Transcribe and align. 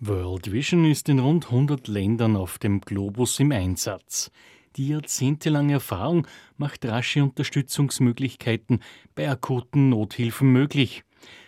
World 0.00 0.52
Vision 0.52 0.84
ist 0.84 1.08
in 1.08 1.18
rund 1.18 1.46
100 1.46 1.88
Ländern 1.88 2.36
auf 2.36 2.58
dem 2.58 2.80
Globus 2.80 3.40
im 3.40 3.50
Einsatz. 3.50 4.30
Die 4.76 4.88
jahrzehntelange 4.88 5.72
Erfahrung 5.72 6.28
macht 6.56 6.84
rasche 6.84 7.24
Unterstützungsmöglichkeiten 7.24 8.80
bei 9.16 9.28
akuten 9.28 9.88
Nothilfen 9.88 10.52
möglich. 10.52 11.02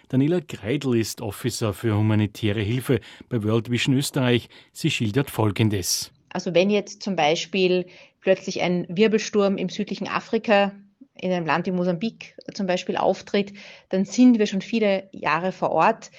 Daniela 0.09 0.41
Greidl 0.41 0.97
ist 0.97 1.21
Officer 1.21 1.73
für 1.73 1.97
humanitäre 1.97 2.61
Hilfe 2.61 2.99
bei 3.29 3.41
World 3.45 3.71
Vision 3.71 3.97
Österreich. 3.97 4.49
Sie 4.73 4.91
schildert 4.91 5.31
Folgendes. 5.31 6.11
Also 6.31 6.53
wenn 6.53 6.71
jetzt 6.71 7.05
zum 7.05 7.15
Beispiel 7.15 7.87
plötzlich 8.21 8.63
ein 8.63 8.85
Wirbelsturm 8.89 9.59
im 9.59 9.69
südlichen 9.69 10.09
Afrika 10.09 10.73
in 11.15 11.31
einem 11.31 11.47
Land 11.47 11.67
wie 11.67 11.73
Mosambik 11.73 12.35
zum 12.53 12.67
Beispiel 12.67 12.97
auftritt, 12.97 13.53
dann 13.91 14.05
sind 14.05 14.41
wir 14.41 14.47
schon 14.47 14.63
viele 14.63 15.09
Jahre 15.13 15.53
vor 15.53 15.71
Ort 15.71 16.11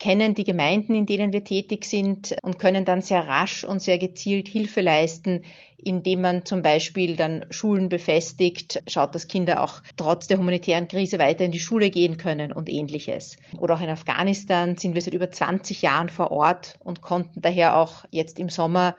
kennen 0.00 0.34
die 0.34 0.44
Gemeinden, 0.44 0.94
in 0.94 1.06
denen 1.06 1.32
wir 1.32 1.44
tätig 1.44 1.84
sind 1.84 2.34
und 2.42 2.58
können 2.58 2.84
dann 2.84 3.02
sehr 3.02 3.28
rasch 3.28 3.62
und 3.62 3.80
sehr 3.80 3.98
gezielt 3.98 4.48
Hilfe 4.48 4.80
leisten, 4.80 5.44
indem 5.76 6.22
man 6.22 6.44
zum 6.44 6.62
Beispiel 6.62 7.16
dann 7.16 7.44
Schulen 7.50 7.88
befestigt, 7.88 8.82
schaut, 8.88 9.14
dass 9.14 9.28
Kinder 9.28 9.62
auch 9.62 9.82
trotz 9.96 10.26
der 10.26 10.38
humanitären 10.38 10.88
Krise 10.88 11.18
weiter 11.18 11.44
in 11.44 11.52
die 11.52 11.60
Schule 11.60 11.90
gehen 11.90 12.16
können 12.16 12.52
und 12.52 12.68
ähnliches. 12.68 13.36
Oder 13.58 13.74
auch 13.74 13.80
in 13.80 13.88
Afghanistan 13.88 14.76
sind 14.76 14.94
wir 14.94 15.02
seit 15.02 15.14
über 15.14 15.30
20 15.30 15.82
Jahren 15.82 16.08
vor 16.08 16.30
Ort 16.30 16.76
und 16.80 17.02
konnten 17.02 17.40
daher 17.42 17.76
auch 17.76 18.04
jetzt 18.10 18.38
im 18.38 18.48
Sommer 18.48 18.96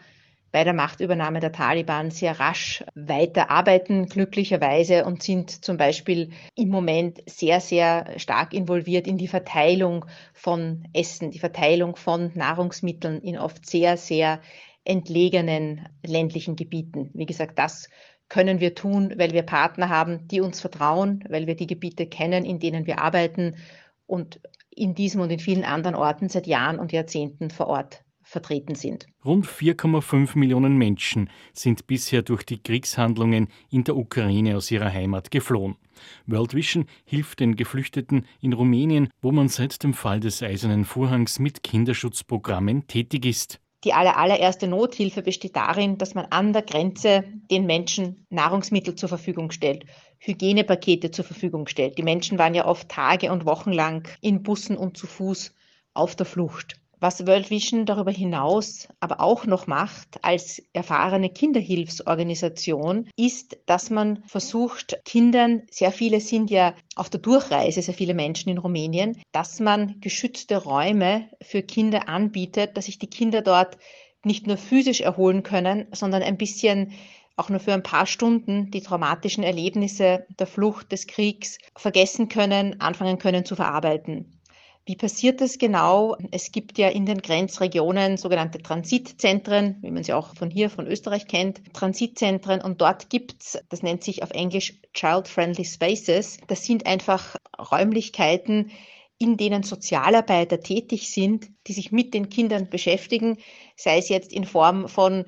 bei 0.52 0.64
der 0.64 0.74
Machtübernahme 0.74 1.40
der 1.40 1.52
Taliban 1.52 2.12
sehr 2.12 2.40
rasch 2.40 2.84
weiterarbeiten, 2.94 4.08
glücklicherweise, 4.08 5.06
und 5.06 5.24
sind 5.24 5.64
zum 5.64 5.78
Beispiel 5.78 6.32
im 6.56 6.70
Moment 6.70 7.22
sehr, 7.26 7.62
sehr 7.62 8.20
stark 8.20 8.54
involviert 8.54 9.08
in 9.08 9.18
die 9.18 9.30
Verteilung 9.30 10.06
von 10.34 10.88
Essen, 10.94 11.32
die 11.32 11.40
Verteilung 11.40 11.96
von 11.96 12.32
Nahrungsmitteln 12.36 13.22
in 13.22 13.38
oft 13.38 13.66
sehr, 13.66 13.96
sehr 13.98 14.42
entlegenen 14.84 15.88
ländlichen 16.06 16.56
Gebieten. 16.56 17.12
Wie 17.14 17.26
gesagt, 17.26 17.58
das 17.58 17.88
können 18.28 18.60
wir 18.60 18.76
tun, 18.76 19.14
weil 19.18 19.32
wir 19.32 19.44
Partner 19.44 19.90
haben, 19.90 20.28
die 20.28 20.42
uns 20.42 20.60
vertrauen, 20.62 21.24
weil 21.30 21.48
wir 21.48 21.56
die 21.56 21.68
Gebiete 21.68 22.08
kennen, 22.08 22.46
in 22.46 22.60
denen 22.60 22.88
wir 22.88 23.00
arbeiten 23.00 23.58
und 24.06 24.42
in 24.70 24.96
diesem 24.96 25.22
und 25.22 25.32
in 25.32 25.40
vielen 25.40 25.66
anderen 25.66 25.96
Orten 25.96 26.30
seit 26.30 26.48
Jahren 26.48 26.80
und 26.80 26.92
Jahrzehnten 26.92 27.52
vor 27.52 27.68
Ort 27.68 28.04
vertreten 28.32 28.76
sind. 28.76 29.08
Rund 29.26 29.46
4,5 29.46 30.38
Millionen 30.38 30.78
Menschen 30.78 31.30
sind 31.54 31.86
bisher 31.86 32.22
durch 32.22 32.44
die 32.44 32.64
Kriegshandlungen 32.64 33.50
in 33.70 33.84
der 33.84 33.98
Ukraine 33.98 34.56
aus 34.56 34.72
ihrer 34.72 34.92
Heimat 34.92 35.32
geflohen. 35.32 35.76
World 36.26 36.54
Vision 36.54 36.86
hilft 37.06 37.42
den 37.42 37.56
Geflüchteten 37.56 38.26
in 38.40 38.54
Rumänien, 38.54 39.10
wo 39.22 39.32
man 39.32 39.50
seit 39.50 39.84
dem 39.84 39.94
Fall 39.94 40.22
des 40.22 40.42
Eisernen 40.42 40.86
Vorhangs 40.86 41.40
mit 41.40 41.62
Kinderschutzprogrammen 41.62 42.88
tätig 42.88 43.26
ist. 43.26 43.60
Die 43.84 43.94
allererste 43.94 44.68
Nothilfe 44.68 45.24
besteht 45.24 45.56
darin, 45.56 45.98
dass 45.98 46.14
man 46.14 46.26
an 46.26 46.54
der 46.54 46.62
Grenze 46.62 47.24
den 47.50 47.66
Menschen 47.66 48.28
Nahrungsmittel 48.30 48.96
zur 48.96 49.10
Verfügung 49.10 49.52
stellt, 49.52 49.86
Hygienepakete 50.20 51.12
zur 51.12 51.26
Verfügung 51.26 51.68
stellt. 51.68 51.98
Die 51.98 52.04
Menschen 52.04 52.38
waren 52.38 52.54
ja 52.54 52.66
oft 52.66 52.90
Tage 52.90 53.32
und 53.32 53.46
Wochen 53.46 53.72
lang 53.72 54.08
in 54.22 54.44
Bussen 54.44 54.78
und 54.78 54.98
zu 54.98 55.08
Fuß 55.08 55.54
auf 55.96 56.16
der 56.16 56.28
Flucht. 56.28 56.76
Was 57.04 57.26
World 57.26 57.50
Vision 57.50 57.88
darüber 57.88 58.12
hinaus 58.12 58.88
aber 59.00 59.22
auch 59.22 59.48
noch 59.48 59.66
macht 59.66 60.24
als 60.24 60.62
erfahrene 60.72 61.32
Kinderhilfsorganisation, 61.32 63.10
ist, 63.16 63.58
dass 63.66 63.90
man 63.90 64.24
versucht, 64.28 65.02
Kindern, 65.04 65.64
sehr 65.72 65.92
viele 65.92 66.20
sind 66.22 66.52
ja 66.52 66.76
auf 66.96 67.10
der 67.10 67.20
Durchreise, 67.20 67.82
sehr 67.82 67.96
viele 67.96 68.14
Menschen 68.14 68.50
in 68.50 68.60
Rumänien, 68.60 69.20
dass 69.32 69.60
man 69.60 70.00
geschützte 70.00 70.58
Räume 70.58 71.28
für 71.42 71.64
Kinder 71.64 72.08
anbietet, 72.08 72.78
dass 72.78 72.86
sich 72.86 73.00
die 73.00 73.10
Kinder 73.10 73.42
dort 73.42 73.80
nicht 74.24 74.46
nur 74.46 74.58
physisch 74.58 75.02
erholen 75.02 75.42
können, 75.42 75.88
sondern 75.94 76.22
ein 76.22 76.38
bisschen 76.38 76.92
auch 77.36 77.50
nur 77.50 77.60
für 77.60 77.74
ein 77.74 77.82
paar 77.82 78.06
Stunden 78.06 78.70
die 78.70 78.82
traumatischen 78.82 79.44
Erlebnisse 79.44 80.28
der 80.40 80.46
Flucht, 80.46 80.92
des 80.92 81.08
Kriegs 81.08 81.58
vergessen 81.76 82.30
können, 82.30 82.80
anfangen 82.80 83.18
können 83.18 83.44
zu 83.44 83.56
verarbeiten. 83.56 84.38
Wie 84.86 84.96
passiert 84.96 85.42
das 85.42 85.60
genau? 85.60 86.18
Es 86.32 86.52
gibt 86.52 86.80
ja 86.80 86.90
in 86.90 87.06
den 87.06 87.22
Grenzregionen 87.22 88.18
sogenannte 88.18 88.60
Transitzentren, 88.64 89.78
wie 89.82 89.92
man 89.92 90.04
sie 90.04 90.14
auch 90.14 90.36
von 90.36 90.50
hier, 90.50 90.72
von 90.72 90.88
Österreich 90.88 91.28
kennt, 91.28 91.62
Transitzentren 91.74 92.62
und 92.62 92.82
dort 92.82 93.10
gibt's, 93.10 93.60
das 93.70 93.84
nennt 93.84 94.04
sich 94.04 94.24
auf 94.24 94.32
Englisch 94.32 94.80
Child-Friendly 94.94 95.66
Spaces. 95.66 96.40
Das 96.48 96.66
sind 96.66 96.88
einfach 96.88 97.36
Räumlichkeiten, 97.60 98.72
in 99.20 99.38
denen 99.38 99.62
Sozialarbeiter 99.62 100.62
tätig 100.62 101.12
sind, 101.12 101.50
die 101.68 101.74
sich 101.74 101.92
mit 101.92 102.16
den 102.16 102.30
Kindern 102.30 102.68
beschäftigen, 102.68 103.38
sei 103.76 104.00
es 104.00 104.10
jetzt 104.10 104.34
in 104.34 104.46
Form 104.46 104.88
von 104.88 105.26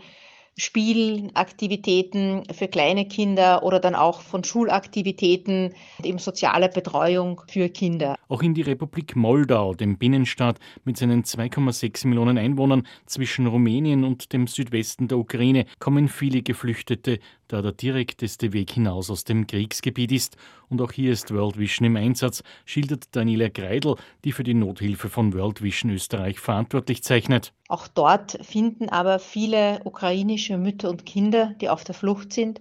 Spielaktivitäten 0.58 2.44
für 2.54 2.68
kleine 2.68 3.08
Kinder 3.08 3.64
oder 3.64 3.80
dann 3.80 3.96
auch 3.96 4.22
von 4.22 4.44
Schulaktivitäten, 4.44 5.74
eben 6.04 6.20
soziale 6.20 6.70
Betreuung 6.70 7.42
für 7.48 7.70
Kinder. 7.70 8.16
Auch 8.28 8.44
in 8.44 8.54
die 8.54 8.62
Republik 8.62 9.16
Moldau, 9.16 9.74
dem 9.74 9.98
Binnenstaat 9.98 10.60
mit 10.86 10.98
seinen 10.98 11.24
2,6 11.24 12.08
Millionen 12.08 12.38
Einwohnern 12.38 12.88
zwischen 13.06 13.48
Rumänien 13.48 14.04
und 14.04 14.32
dem 14.34 14.48
Südwesten 14.48 15.08
der 15.08 15.18
Ukraine, 15.18 15.66
kommen 15.80 16.08
viele 16.08 16.44
Geflüchtete, 16.44 17.20
da 17.54 17.62
der 17.62 17.72
direkteste 17.72 18.52
Weg 18.52 18.72
hinaus 18.72 19.12
aus 19.12 19.24
dem 19.24 19.46
Kriegsgebiet 19.46 20.12
ist. 20.12 20.38
Und 20.70 20.82
auch 20.82 20.92
hier 20.92 21.12
ist 21.12 21.32
World 21.32 21.58
Vision 21.58 21.86
im 21.86 21.96
Einsatz, 21.96 22.44
schildert 22.66 23.16
Daniela 23.16 23.50
Greidl, 23.50 23.96
die 24.24 24.32
für 24.32 24.44
die 24.44 24.56
Nothilfe 24.56 25.08
von 25.08 25.34
World 25.34 25.62
Vision 25.62 25.92
Österreich 25.92 26.40
verantwortlich 26.40 27.04
zeichnet. 27.04 27.54
Auch 27.68 27.88
dort 27.88 28.40
finden 28.42 28.90
aber 28.90 29.20
viele 29.20 29.82
ukrainische 29.84 30.58
Mütter 30.58 30.90
und 30.90 31.06
Kinder, 31.06 31.54
die 31.62 31.70
auf 31.70 31.84
der 31.84 31.96
Flucht 31.96 32.34
sind, 32.34 32.60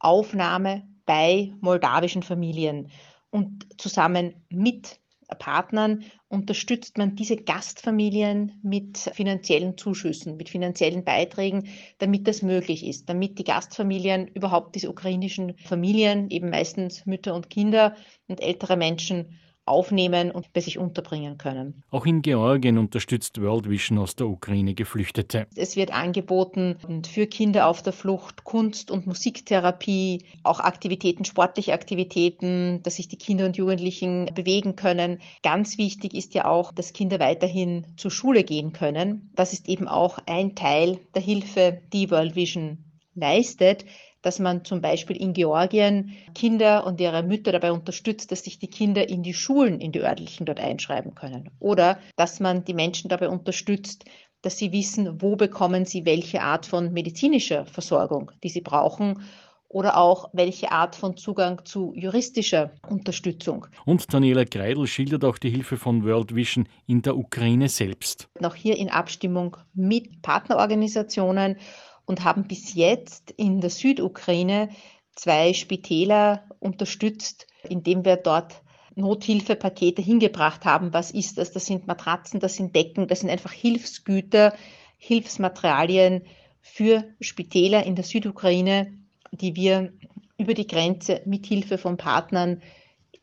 Aufnahme 0.00 0.82
bei 1.06 1.52
moldawischen 1.60 2.24
Familien. 2.24 2.90
Und 3.30 3.66
zusammen 3.80 4.34
mit 4.50 4.98
Partnern 5.34 6.04
unterstützt 6.28 6.98
man 6.98 7.16
diese 7.16 7.36
Gastfamilien 7.36 8.58
mit 8.62 8.98
finanziellen 8.98 9.76
Zuschüssen, 9.76 10.36
mit 10.36 10.48
finanziellen 10.48 11.04
Beiträgen, 11.04 11.68
damit 11.98 12.26
das 12.28 12.42
möglich 12.42 12.86
ist, 12.86 13.08
damit 13.08 13.38
die 13.38 13.44
Gastfamilien 13.44 14.28
überhaupt 14.28 14.74
diese 14.74 14.90
ukrainischen 14.90 15.56
Familien, 15.58 16.30
eben 16.30 16.50
meistens 16.50 17.06
Mütter 17.06 17.34
und 17.34 17.50
Kinder 17.50 17.96
und 18.28 18.40
ältere 18.40 18.76
Menschen, 18.76 19.38
aufnehmen 19.64 20.30
und 20.30 20.52
bei 20.52 20.60
sich 20.60 20.78
unterbringen 20.78 21.38
können. 21.38 21.82
Auch 21.90 22.06
in 22.06 22.22
Georgien 22.22 22.78
unterstützt 22.78 23.40
World 23.40 23.68
Vision 23.68 23.98
aus 23.98 24.16
der 24.16 24.26
Ukraine 24.26 24.74
Geflüchtete. 24.74 25.46
Es 25.54 25.76
wird 25.76 25.92
angeboten 25.92 26.76
für 27.10 27.26
Kinder 27.26 27.68
auf 27.68 27.82
der 27.82 27.92
Flucht 27.92 28.44
Kunst- 28.44 28.90
und 28.90 29.06
Musiktherapie, 29.06 30.24
auch 30.42 30.60
Aktivitäten, 30.60 31.24
sportliche 31.24 31.74
Aktivitäten, 31.74 32.82
dass 32.82 32.96
sich 32.96 33.08
die 33.08 33.18
Kinder 33.18 33.46
und 33.46 33.56
Jugendlichen 33.56 34.30
bewegen 34.34 34.74
können. 34.74 35.20
Ganz 35.42 35.78
wichtig 35.78 36.14
ist 36.14 36.34
ja 36.34 36.46
auch, 36.46 36.72
dass 36.72 36.92
Kinder 36.92 37.20
weiterhin 37.20 37.86
zur 37.96 38.10
Schule 38.10 38.44
gehen 38.44 38.72
können. 38.72 39.30
Das 39.34 39.52
ist 39.52 39.68
eben 39.68 39.86
auch 39.86 40.18
ein 40.26 40.54
Teil 40.54 40.98
der 41.14 41.22
Hilfe, 41.22 41.80
die 41.92 42.10
World 42.10 42.34
Vision 42.34 42.84
leistet 43.14 43.84
dass 44.22 44.38
man 44.38 44.64
zum 44.64 44.80
Beispiel 44.80 45.16
in 45.16 45.32
Georgien 45.32 46.12
Kinder 46.34 46.86
und 46.86 47.00
ihre 47.00 47.22
Mütter 47.22 47.52
dabei 47.52 47.72
unterstützt, 47.72 48.32
dass 48.32 48.44
sich 48.44 48.58
die 48.58 48.68
Kinder 48.68 49.08
in 49.08 49.22
die 49.22 49.34
Schulen, 49.34 49.80
in 49.80 49.92
die 49.92 50.00
örtlichen 50.00 50.46
dort 50.46 50.60
einschreiben 50.60 51.14
können. 51.14 51.50
Oder 51.58 51.98
dass 52.16 52.40
man 52.40 52.64
die 52.64 52.74
Menschen 52.74 53.08
dabei 53.08 53.28
unterstützt, 53.28 54.04
dass 54.42 54.58
sie 54.58 54.72
wissen, 54.72 55.22
wo 55.22 55.36
bekommen 55.36 55.84
sie 55.84 56.04
welche 56.04 56.42
Art 56.42 56.66
von 56.66 56.92
medizinischer 56.92 57.64
Versorgung, 57.66 58.32
die 58.42 58.48
sie 58.48 58.60
brauchen 58.60 59.22
oder 59.72 59.96
auch 59.96 60.28
welche 60.32 60.70
Art 60.70 60.94
von 60.94 61.16
Zugang 61.16 61.64
zu 61.64 61.92
juristischer 61.96 62.72
Unterstützung. 62.88 63.66
Und 63.86 64.12
Daniela 64.12 64.44
Greidel 64.44 64.86
schildert 64.86 65.24
auch 65.24 65.38
die 65.38 65.50
Hilfe 65.50 65.76
von 65.78 66.04
World 66.04 66.34
Vision 66.34 66.68
in 66.86 67.02
der 67.02 67.16
Ukraine 67.16 67.68
selbst. 67.68 68.28
Noch 68.38 68.54
hier 68.54 68.76
in 68.76 68.90
Abstimmung 68.90 69.56
mit 69.72 70.20
Partnerorganisationen 70.20 71.56
und 72.06 72.24
haben 72.24 72.44
bis 72.44 72.74
jetzt 72.74 73.30
in 73.32 73.60
der 73.60 73.70
Südukraine 73.70 74.70
zwei 75.14 75.52
Spitäler 75.52 76.44
unterstützt, 76.58 77.46
indem 77.68 78.04
wir 78.04 78.16
dort 78.16 78.62
Nothilfepakete 78.94 80.02
hingebracht 80.02 80.64
haben. 80.64 80.92
Was 80.92 81.10
ist 81.10 81.38
das? 81.38 81.52
Das 81.52 81.66
sind 81.66 81.86
Matratzen, 81.86 82.40
das 82.40 82.56
sind 82.56 82.74
Decken, 82.74 83.08
das 83.08 83.20
sind 83.20 83.30
einfach 83.30 83.52
Hilfsgüter, 83.52 84.54
Hilfsmaterialien 84.98 86.22
für 86.60 87.04
Spitäler 87.20 87.84
in 87.84 87.94
der 87.96 88.04
Südukraine, 88.04 88.92
die 89.32 89.56
wir 89.56 89.92
über 90.36 90.54
die 90.54 90.66
Grenze 90.66 91.22
mit 91.24 91.46
Hilfe 91.46 91.78
von 91.78 91.96
Partnern 91.96 92.62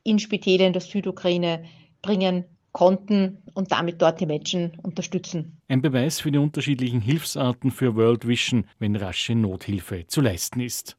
in 0.04 0.20
Spitäler 0.20 0.66
in 0.66 0.74
der 0.74 0.82
Südukraine 0.82 1.66
bringen 2.02 2.46
konnten 2.72 3.40
und 3.54 3.72
damit 3.72 4.02
dort 4.02 4.20
die 4.20 4.26
Menschen 4.26 4.72
unterstützen. 4.82 5.58
Ein 5.68 5.82
Beweis 5.82 6.20
für 6.20 6.32
die 6.32 6.40
unterschiedlichen 6.40 7.02
Hilfsarten 7.02 7.72
für 7.72 7.96
World 7.96 8.28
Vision, 8.28 8.66
wenn 8.80 8.96
rasche 8.96 9.36
Nothilfe 9.36 10.06
zu 10.08 10.22
leisten 10.22 10.60
ist. 10.60 10.99